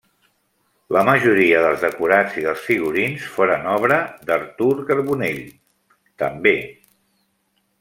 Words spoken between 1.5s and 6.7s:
dels decorats i dels figurins foren obra d'Artur Carbonell, també.